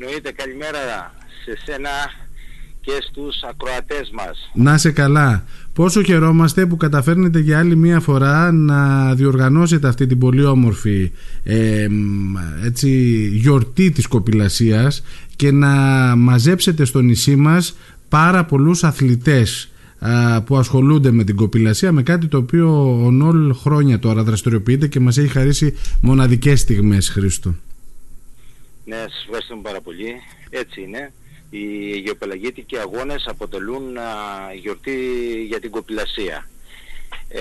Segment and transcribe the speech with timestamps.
[0.00, 1.90] Εννοείται καλημέρα σε σένα
[2.80, 4.50] και στους ακροατές μας.
[4.54, 5.44] Να σε καλά.
[5.72, 11.12] Πόσο χαιρόμαστε που καταφέρνετε για άλλη μία φορά να διοργανώσετε αυτή την πολύ όμορφη
[11.42, 11.86] ε,
[12.64, 12.88] έτσι,
[13.32, 15.02] γιορτή της κοπηλασίας
[15.36, 15.68] και να
[16.16, 17.76] μαζέψετε στο νησί μας
[18.08, 19.70] πάρα πολλούς αθλητές
[20.44, 25.00] που ασχολούνται με την κοπηλασία με κάτι το οποίο ο Νόλ χρόνια τώρα δραστηριοποιείται και
[25.00, 27.54] μας έχει χαρίσει μοναδικές στιγμές Χρήστο.
[28.88, 30.22] Ναι, σας ευχαριστούμε πάρα πολύ.
[30.50, 31.12] Έτσι είναι.
[31.50, 31.64] Οι
[31.98, 34.08] γεωπελαγίτικοι αγώνες αποτελούν α,
[34.54, 34.98] γιορτή
[35.48, 36.48] για την κοπηλασία.
[37.28, 37.40] Ε,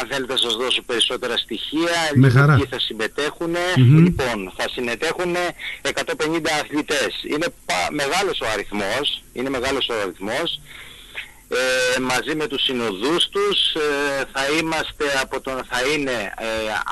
[0.00, 2.60] αν θέλετε να σας δώσω περισσότερα στοιχεία, Με χαρά.
[2.70, 5.34] θα συμμετέχουν, λοιπόν, θα συμμετέχουν
[5.82, 7.22] 150 αθλητές.
[7.30, 10.60] Είναι πα, μεγάλος ο αριθμός, είναι μεγάλος ο αριθμός.
[11.50, 16.46] Ε, μαζί με τους συνοδούς τους ε, θα είμαστε από το, θα είναι ε,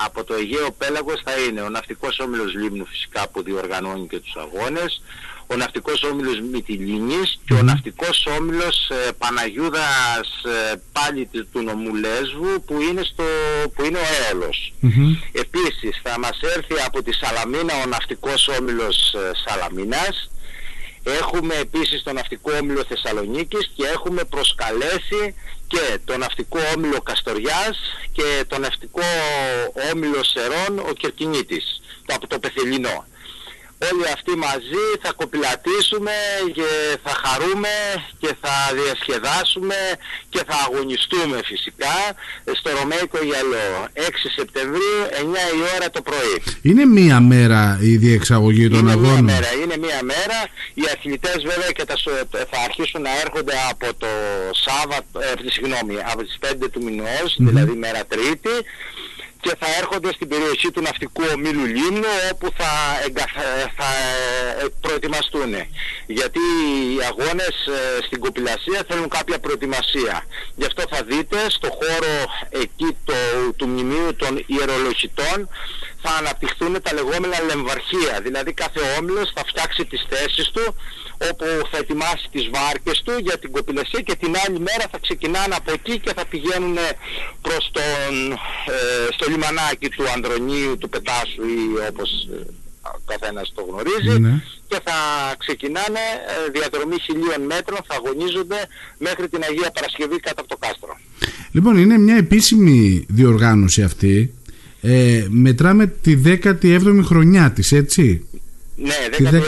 [0.05, 4.37] από το Αιγαίο Πέλαγος θα είναι ο Ναυτικός Όμιλος Λίμνου φυσικά που διοργανώνει και τους
[4.37, 5.01] αγώνες
[5.47, 12.65] ο Ναυτικός Όμιλος Μυτιλίνης και ο Ναυτικός Όμιλος ε, Παναγιούδας ε, πάλι του νομού Λέσβου
[12.67, 13.25] που είναι, στο,
[13.75, 14.73] που είναι ο αεολος
[15.33, 20.31] Επίσης θα μας έρθει από τη Σαλαμίνα ο Ναυτικός Όμιλος ε, Σαλαμίνας
[21.09, 25.35] Έχουμε επίσης τον Ναυτικό Όμιλο Θεσσαλονίκης και έχουμε προσκαλέσει
[25.67, 27.79] και τον Ναυτικό Όμιλο Καστοριάς
[28.13, 29.03] και τον Ναυτικό
[29.93, 33.05] Όμιλο Σερών ο Κερκινίτης, από το Πεθελινό
[33.79, 36.17] όλοι αυτοί μαζί θα κοπηλατήσουμε
[36.53, 36.71] και
[37.05, 37.75] θα χαρούμε
[38.19, 39.79] και θα διασκεδάσουμε
[40.29, 41.97] και θα αγωνιστούμε φυσικά
[42.59, 44.01] στο Ρωμαϊκό Γυαλό 6
[44.37, 46.37] Σεπτεμβρίου 9 η ώρα το πρωί.
[46.63, 49.19] Είναι μία μέρα η διεξαγωγή των αγώνων.
[49.19, 50.39] Είναι μία μέρα, είναι μία μέρα.
[50.75, 51.85] Οι αθλητές βέβαια και
[52.51, 54.11] θα αρχίσουν να έρχονται από το
[54.67, 58.55] Σάββατο, ε, συγγνώμη, από τις 5 του μηνος δηλαδή μέρα Τρίτη
[59.47, 62.71] και θα έρχονται στην περιοχή του ναυτικού ομίλου Λίμνου όπου θα,
[63.79, 63.91] θα
[64.61, 65.53] ε, προετοιμαστούν.
[66.07, 66.45] Γιατί
[66.95, 70.27] οι αγώνες ε, στην κοπηλασία θέλουν κάποια προετοιμασία.
[70.55, 72.15] Γι' αυτό θα δείτε στο χώρο
[72.63, 73.15] εκεί το,
[73.57, 75.49] του μνημείου των ιερολογητών
[76.03, 78.21] θα αναπτυχθούν τα λεγόμενα λεμβαρχία.
[78.23, 80.75] Δηλαδή κάθε όμιλος θα φτιάξει τις θέσεις του
[81.31, 85.55] όπου θα ετοιμάσει τις βάρκες του για την κοπηλασία και την άλλη μέρα θα ξεκινάνε
[85.55, 86.77] από εκεί και θα πηγαίνουν
[87.47, 88.33] προς τον,
[88.75, 88.79] ε,
[89.17, 91.61] στο λιμανάκι του Ανδρονίου, του Πετάσου ή
[91.91, 92.37] όπως ε,
[93.07, 94.43] καθένας το γνωρίζει ναι.
[94.69, 94.99] και θα
[95.39, 96.05] ξεκινάνε
[96.47, 98.61] ε, διαδρομή χιλίων μέτρων, θα αγωνίζονται
[98.99, 100.99] μέχρι την Αγία Παρασκευή κάτω από το κάστρο.
[101.51, 104.35] Λοιπόν, είναι μια επίσημη διοργάνωση αυτή.
[104.81, 108.27] Ε, μετράμε τη 17η χρονιά της, έτσι;
[108.77, 109.43] Ναι, δεν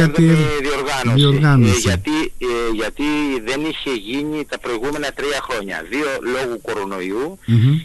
[0.88, 1.25] διοργάνωση.
[1.25, 1.72] διοργάνωση.
[1.75, 2.16] Ε, γιατί,
[2.49, 3.06] ε, γιατί
[3.49, 5.76] δεν είχε γίνει τα προηγούμενα τρία χρόνια.
[5.93, 7.38] Δύο λόγου κορονοϊού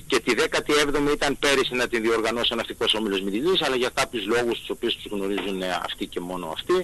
[0.07, 4.23] και τη 17η ήταν πέρυσι να την διοργανώσει ο Ναυτικός Όμιλος Μητυλής, αλλά για κάποιους
[4.33, 6.77] λόγους τους οποίους τους γνωρίζουν αυτοί και μόνο αυτοί,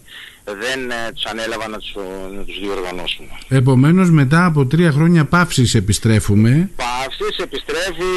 [0.64, 1.92] δεν ε, τους ανέλαβαν να τους,
[2.36, 3.26] να τους διοργανώσουν.
[3.48, 6.70] Επομένως μετά από τρία χρόνια παύσης επιστρέφουμε.
[6.76, 8.14] Παύσης επιστρέφει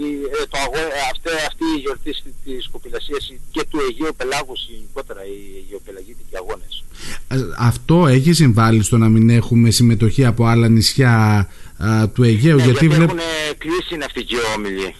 [0.00, 5.20] ε, το αγώ, ε, αυτή, αυτή η γιορτή της κοπηλασίας και του Αιγαίου Πελάγου γενικότερα
[5.24, 6.84] οι Αιγαιοπελαγίτικοι αγώνες.
[7.58, 12.64] Αυτό έχει συμβάλει στο να μην έχουμε συμμετοχή από άλλα νησιά α, του Αιγαίου; Ναι,
[12.64, 13.08] γιατί, βλέπ...
[13.08, 13.20] έχουν
[13.58, 14.94] κλείσει οι ναυτικοί όμιλοι.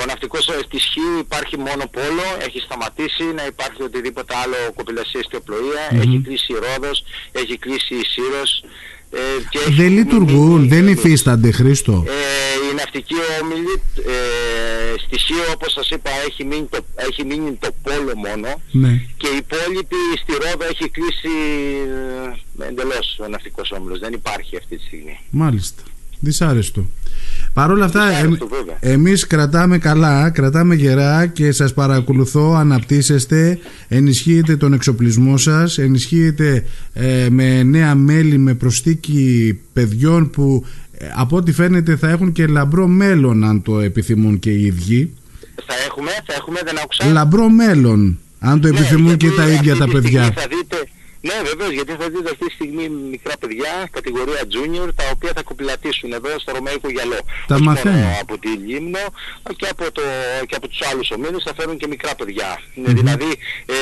[0.00, 5.36] Ο ναυτικός στη Χίου υπάρχει μόνο πόλο, έχει σταματήσει να υπάρχει οτιδήποτε άλλο κοπηλασία στη
[5.36, 6.02] οπλοεία, mm-hmm.
[6.04, 8.64] έχει κλείσει η Ρόδος, έχει κλείσει η Σύρος,
[9.10, 12.04] ε, δεν λειτουργούν, δεν υφίστανται Χρήστο.
[12.06, 17.52] Ε, η ναυτική όμιλη ε, στη ΣΥΟ όπως σας είπα έχει μείνει το, έχει μείνει
[17.60, 19.02] το πόλο μόνο ναι.
[19.16, 21.34] και η υπόλοιπη στη Ρόδο έχει κλείσει
[22.58, 23.98] ε, εντελώς ο ναυτικός όμιλος.
[23.98, 25.20] Δεν υπάρχει αυτή τη στιγμή.
[25.30, 25.82] Μάλιστα.
[26.20, 26.86] Δυσάρεστο.
[27.58, 28.02] Παρ' όλα αυτά,
[28.80, 33.58] εμείς κρατάμε καλά, κρατάμε γερά και σας παρακολουθώ, αναπτύσσεστε,
[33.88, 41.36] ενισχύετε τον εξοπλισμό σας, ενισχύετε ε, με νέα μέλη, με προσθήκη παιδιών που ε, από
[41.36, 45.14] ό,τι φαίνεται θα έχουν και λαμπρό μέλλον αν το επιθυμούν και οι ίδιοι.
[45.66, 47.12] Θα έχουμε, θα έχουμε, δεν άκουσα.
[47.12, 50.22] Λαμπρό μέλλον, αν το ναι, επιθυμούν και τα ίδια τα παιδιά.
[50.22, 50.87] Θα δείτε,
[51.20, 55.42] ναι, βεβαίως, γιατί θα δείτε αυτή τη στιγμή μικρά παιδιά, κατηγορία junior, τα οποία θα
[55.42, 57.18] κωπηλατήσουν εδώ στο Ρωμέικο Γιαλό.
[57.46, 58.04] Τα μαθαίνουν.
[58.20, 59.04] Από τη Λήμνο
[59.56, 60.02] και από, το,
[60.46, 62.58] και από τους άλλους ομίλους θα φέρουν και μικρά παιδιά.
[62.58, 62.94] Mm-hmm.
[62.98, 63.30] Δηλαδή
[63.66, 63.74] ε,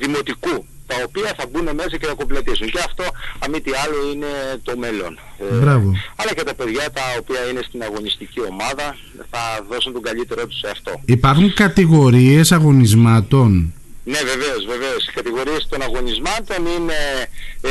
[0.00, 2.66] δημοτικού τα οποία θα μπουν μέσα και θα κομπλετήσουν.
[2.70, 3.04] Και αυτό,
[3.38, 4.26] αν μη τι άλλο, είναι
[4.62, 5.18] το μέλλον.
[5.38, 5.92] Ε, Μπράβο.
[6.16, 8.96] αλλά και τα παιδιά τα οποία είναι στην αγωνιστική ομάδα
[9.30, 10.92] θα δώσουν τον καλύτερό τους σε αυτό.
[11.04, 13.72] Υπάρχουν κατηγορίες αγωνισμάτων
[14.10, 15.06] ναι, βεβαίως, βεβαίως.
[15.06, 17.28] Οι κατηγορίες των αγωνισμάτων είναι
[17.60, 17.70] ε,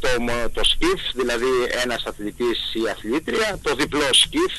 [0.00, 0.08] το,
[0.52, 1.52] το σκιφ, δηλαδή
[1.82, 4.52] ένας αθλητής ή αθλήτρια, το διπλό σκιφ,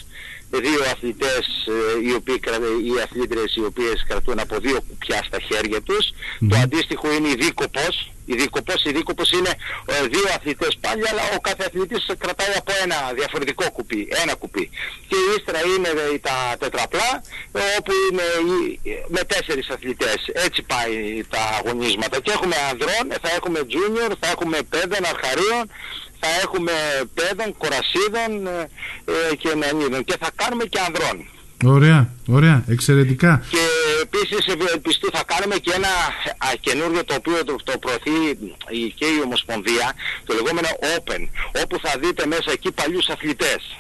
[0.52, 2.40] δύο αθλητές, ε, οι, οποίοι,
[2.86, 6.10] οι αθλήτρες οι οποίες κρατούν από δύο κουπιά στα χέρια τους.
[6.50, 8.12] Το αντίστοιχο είναι η δίκοπος.
[8.26, 9.50] Η δίκοπος, η δίκοπος είναι
[9.86, 14.70] ε, δύο αθλητές πάλι, αλλά ο κάθε αθλητής κρατάει από ένα διαφορετικό κουπί, ένα κουπί.
[15.08, 15.90] Και ύστερα είναι
[16.22, 17.24] τα τετραπλά,
[17.78, 18.24] όπου είναι
[19.08, 20.18] με τέσσερις αθλητές.
[20.34, 22.20] Έτσι πάει τα αγωνίσματα.
[22.20, 25.64] Και έχουμε ανδρών, θα έχουμε junior, θα έχουμε πέντων, αρχαρίων,
[26.20, 26.72] θα έχουμε
[27.14, 28.32] παιδών, κορασίδων
[29.32, 31.18] ε, και νεανίδων και θα κάνουμε και ανδρών.
[31.66, 33.44] Ωραία, ωραία, εξαιρετικά.
[33.50, 33.66] Και
[34.02, 35.94] επίσης πιστού θα κάνουμε και ένα
[36.60, 38.38] καινούργιο το οποίο το, το προωθεί
[38.96, 39.94] και η Ομοσπονδία,
[40.26, 41.28] το λεγόμενο Open,
[41.62, 43.78] όπου θα δείτε μέσα εκεί παλιούς αθλητές.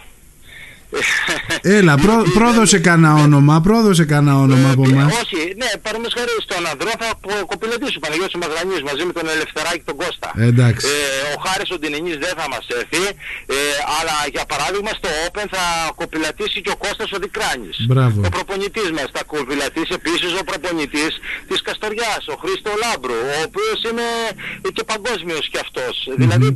[1.77, 5.09] Έλα, πρό, πρόδωσε κανένα όνομα, πρόδωσε κανένα όνομα από εμάς.
[5.21, 7.09] Όχι, ναι, παραδείγματο χάρη στον ανδρό θα
[7.51, 10.29] κοπηλετήσει ο Παναγιώτης Μαγρανής μαζί με τον Ελευθεράκη τον Κώστα.
[10.49, 10.81] Εντάξει.
[10.87, 10.95] Ε,
[11.33, 13.03] ο Χάρης ο Ντινενής δεν θα μας έρθει,
[13.55, 13.59] ε,
[13.97, 15.63] αλλά για παράδειγμα στο Open θα
[16.01, 17.77] κοπηλατήσει και ο Κώστας ο Δικράνης.
[17.89, 18.17] Μπράβο.
[18.27, 21.11] Ο προπονητής μας θα κοπηλατήσει επίσης ο προπονητής
[21.49, 24.07] της Καστοριάς, ο Χρήστο Λάμπρου, ο οποίος είναι
[24.75, 25.95] και παγκόσμιος κι αυτός.
[26.21, 26.47] Δηλαδή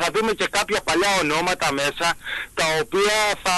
[0.00, 2.06] θα δούμε και κάποια παλιά ονόματα μέσα
[2.58, 3.56] τα οποία θα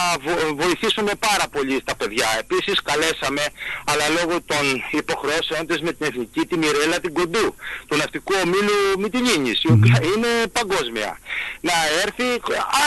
[0.55, 2.29] βοηθήσουν πάρα πολύ στα παιδιά.
[2.39, 3.45] Επίσης καλέσαμε,
[3.85, 7.55] αλλά λόγω των υποχρεώσεων της με την εθνική, τη Μιρέλα την Κοντού,
[7.87, 11.19] του ναυτικού ομίλου Μητυλίνης, η οποία είναι παγκόσμια.
[11.61, 11.73] Να
[12.05, 12.25] έρθει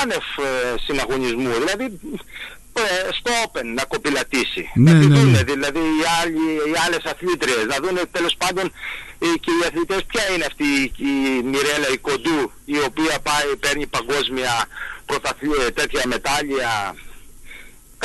[0.01, 1.99] άνευ ε, συναγωνισμού, δηλαδή
[2.77, 4.71] ε, στο Open να κοπηλατήσει.
[4.73, 5.43] Ναι, να ναι, ναι.
[5.43, 8.71] δηλαδή οι, άλλοι, οι άλλες αθλήτριες, να δουν τέλος πάντων
[9.19, 14.65] και οι αθλητές ποια είναι αυτή η Μιρέλα η Κοντού η οποία πάει, παίρνει παγκόσμια
[15.05, 16.95] πρωταθλία, τέτοια μετάλλια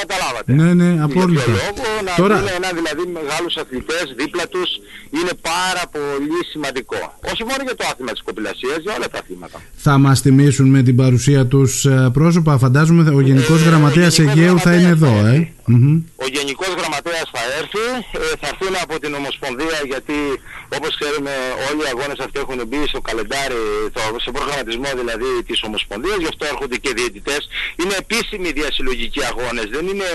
[0.02, 0.52] Καταλάβατε.
[0.58, 1.44] Ναι, ναι, απόλυτα.
[1.46, 2.36] Λόγο, να Τώρα...
[2.38, 4.70] δουν ένα δηλαδή μεγάλους αθλητές δίπλα τους
[5.18, 7.00] είναι πάρα πολύ σημαντικό.
[7.32, 9.58] Όχι μόνο για το άθλημα της κοπηλασίας, για όλα τα αθλήματα.
[9.74, 12.58] Θα μας τιμήσουν με την παρουσία τους ε, πρόσωπα.
[12.58, 15.52] Φαντάζομαι ο Γενικός ε, Γραμματέας Αιγαίου θα είναι εδώ, ε.
[16.24, 20.18] Ο Γενικός Γραμματέας θα έρθει, ε, θα έρθουν από την Ομοσπονδία γιατί
[20.76, 21.32] όπως ξέρουμε
[21.68, 23.62] όλοι οι αγώνες αυτοί έχουν μπει στο καλεντάρι,
[23.96, 27.42] το, σε προγραμματισμό δηλαδή της Ομοσπονδίας, γι' αυτό έρχονται και διαιτητές.
[27.80, 30.08] Είναι επίσημοι διασυλλογικοί αγώνες, δεν είναι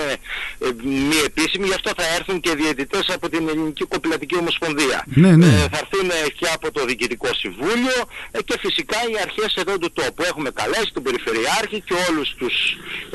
[0.66, 0.68] ε,
[1.10, 5.00] μη επίσημοι, γι' αυτό θα έρθουν και διαιτητές από την Ελληνική Κοπηλατική Ομοσπονδία.
[5.24, 5.46] Ναι, ναι.
[5.46, 6.10] Ε, θα έρθουν
[6.40, 7.98] και από το Διοικητικό Συμβούλιο
[8.32, 10.24] ε, και φυσικά οι αρχές εδώ του τόπου.
[10.32, 12.56] Έχουμε καλέσει τον Περιφερειάρχη και όλους τους,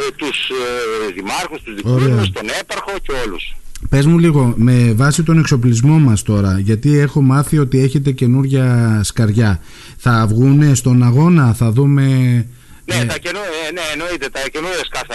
[0.01, 3.55] ε, τους ε, δημάρχους, τους δικούς τον έπαρχο και όλους.
[3.88, 9.00] Πες μου λίγο, με βάση τον εξοπλισμό μας τώρα, γιατί έχω μάθει ότι έχετε καινούργια
[9.03, 9.61] σκαριά.
[9.97, 12.47] Θα βγούνε στον αγώνα, θα δούμε
[12.91, 13.13] ναι, ναι.
[13.13, 15.07] Τα καινού, ε, ναι, εννοείται, τα καινούργια σκάφη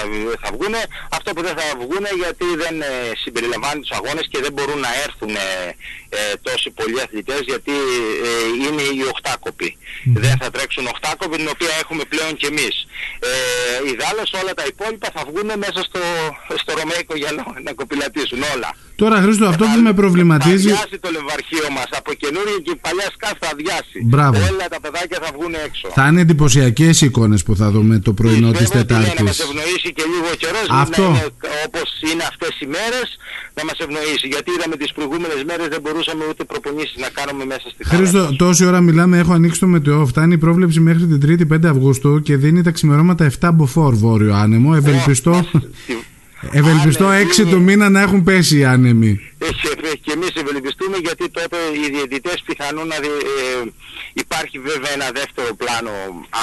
[0.43, 0.75] θα, βγουν.
[1.17, 2.91] Αυτό που δεν θα βγουν γιατί δεν ε,
[3.23, 5.75] συμπεριλαμβάνει τους αγώνες και δεν μπορούν να έρθουν ε,
[6.09, 7.75] ε τόσοι πολλοί αθλητές γιατί
[8.27, 8.29] ε,
[8.65, 9.77] είναι οι οχτάκοποι.
[10.05, 12.75] Δεν θα τρέξουν οχτάκοποι την οποία έχουμε πλέον κι εμείς.
[13.19, 16.01] Ε, Ιδάλλως όλα τα υπόλοιπα θα βγουν μέσα στο,
[16.61, 18.71] στο Ρωμαϊκό γυαλό να κοπηλατήσουν όλα.
[19.01, 20.69] Τώρα Χρήστο αυτό που με προβληματίζει...
[20.69, 23.97] Θα αδειάσει το λευαρχείο μας από καινούργια και παλιά σκάφη θα αδειάσει.
[24.11, 24.37] Μπράβο.
[24.51, 25.85] Όλα τα παιδάκια θα βγουν έξω.
[25.97, 29.13] Θα είναι εντυπωσιακές εικόνες που θα δούμε το πρωινό της Τετάρτης.
[29.19, 31.01] Να μας ευνοήσει και λίγο ο καιρός, Αυτό.
[31.01, 31.23] να είναι
[31.67, 33.07] όπως είναι αυτές οι μέρες,
[33.57, 34.25] να μας ευνοήσει.
[34.33, 37.95] Γιατί είδαμε τις προηγούμενες μέρες δεν μπορούσαμε ούτε προπονήσεις να κάνουμε μέσα στη χώρα.
[37.97, 41.65] Χρήστο, τόση ώρα μιλάμε, έχω ανοίξει το μετεό, φτάνει η πρόβλεψη μέχρι την 3η 5
[41.73, 44.73] Αυγούστου και δίνει τα ξημερώματα 7 μποφόρ βόρειο άνεμο.
[44.75, 45.33] Ευελπιστώ.
[46.51, 47.09] Ευελπιστώ
[47.43, 49.19] 6 του μήνα να έχουν πέσει οι άνεμοι.
[50.01, 53.09] Και εμείς ευελπιστούμε γιατί τότε οι διαιτητές πιθανόν να ε,
[54.13, 55.91] υπάρχει βέβαια ένα δεύτερο πλάνο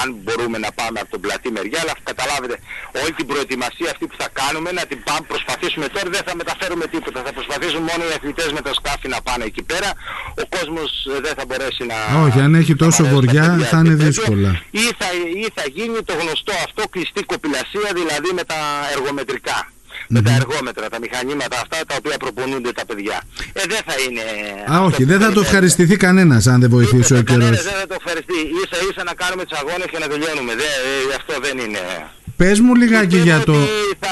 [0.01, 2.55] αν μπορούμε να πάμε από τον πλατή μεριά αλλά καταλάβετε
[3.01, 6.85] όλη την προετοιμασία αυτή που θα κάνουμε να την πάμε, προσπαθήσουμε τώρα δεν θα μεταφέρουμε
[6.93, 7.19] τίποτα.
[7.27, 9.89] Θα προσπαθήσουν μόνο οι αθλητές με τα σκάφη να πάνε εκεί πέρα.
[10.43, 14.51] Ο κόσμος ε, δεν θα μπορέσει να όχι αν έχει τόσο βοριά θα είναι δύσκολα.
[14.83, 15.07] Ή θα,
[15.43, 18.59] ή θα γίνει το γνωστό αυτό κλειστή κοπηλασία δηλαδή με τα
[18.95, 19.57] εργομετρικά
[20.13, 23.17] με τα εργόμετρα, τα μηχανήματα αυτά τα οποία προπονούνται τα παιδιά.
[23.53, 24.23] Ε, δεν θα είναι...
[24.73, 27.43] Α, όχι, δεν θα το ευχαριστηθεί κανένας αν δεν βοηθήσει ο καιρός.
[27.43, 28.39] Κανένας δεν θα το ευχαριστεί.
[28.61, 30.51] Ίσα ίσα να κάνουμε τις αγώνες και να τελειώνουμε.
[30.61, 30.71] Δεν,
[31.11, 31.81] ε, αυτό δεν είναι...
[32.35, 33.53] Πες μου λιγάκι για το...
[33.99, 34.09] Θα,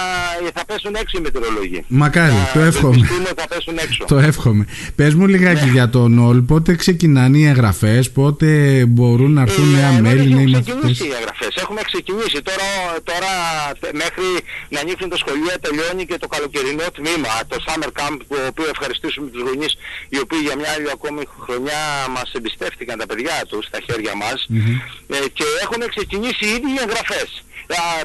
[0.54, 1.84] θα πέσουν έξω οι μετεωρολόγοι.
[1.88, 3.08] Μακάρι, το εύχομαι.
[3.36, 4.06] Θα πέσουν έξω.
[4.08, 4.66] το εύχομαι.
[4.96, 5.72] Πες μου λιγάκι ναι.
[5.72, 8.48] για το ΝΟΛ, πότε ξεκινάνε οι εγγραφές, πότε
[8.86, 12.42] μπορούν να έρθουν νέα ε, μέλη, νέοι μαθητές; Έχουμε ξεκινήσει οι εγγραφές, έχουμε ξεκινήσει.
[12.50, 12.70] Τώρα,
[13.10, 13.32] τώρα
[14.04, 14.28] μέχρι
[14.74, 19.28] να ανοίξουν τα σχολεία τελειώνει και το καλοκαιρινό τμήμα, το Summer Camp, που οποίο ευχαριστήσουμε
[19.34, 19.74] τους γονείς,
[20.13, 21.82] οι οποίοι για μια άλλη ακόμη χρονιά
[22.16, 24.75] μας εμπιστεύτηκαν τα παιδιά τους στα χέρια μας mm-hmm.
[25.16, 27.50] ε, και έχουν ξεκινήσει ήδη οι εγγραφές τα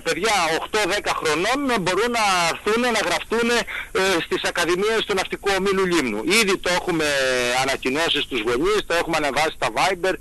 [0.07, 0.35] παιδιά
[0.71, 6.21] 8-10 χρονών μπορούν να έρθουν να γραφτούν ε, στις Ακαδημίες του Ναυτικού Ομίλου Λίμνου.
[6.41, 7.05] Ήδη το έχουμε
[7.63, 10.15] ανακοινώσει στους γονείς, το έχουμε ανεβάσει στα Viber,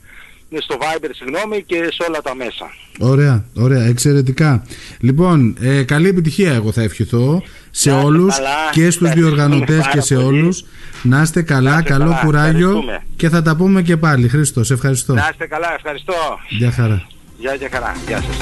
[0.65, 2.65] στο Viber συγγνώμη και σε όλα τα μέσα.
[2.99, 4.65] Ωραία, ωραία, εξαιρετικά.
[4.99, 9.29] Λοιπόν, ε, καλή επιτυχία εγώ θα ευχηθώ σε Να είστε όλους καλά, και στους ευχαριστούμε
[9.29, 10.25] διοργανωτές πάρα και σε πολύ.
[10.27, 10.63] όλους.
[11.01, 13.03] Να είστε καλά, Να είστε καλό καλά, κουράγιο ευχαριστούμε.
[13.15, 14.27] και θα τα πούμε και πάλι.
[14.27, 15.13] Χρήστο, σε ευχαριστώ.
[15.13, 16.13] Να είστε καλά, ευχαριστώ.
[16.49, 17.07] Γεια χαρά.
[17.37, 17.95] Γεια και χαρά.
[18.07, 18.37] Γεια σας.